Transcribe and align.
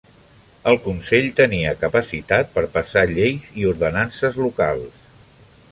El 0.69 0.77
Consell 0.85 1.27
tenia 1.39 1.73
capacitat 1.83 2.49
per 2.57 2.65
passar 2.79 3.07
lleis 3.13 3.47
i 3.65 3.69
ordenances 3.75 4.45
locals. 4.47 5.05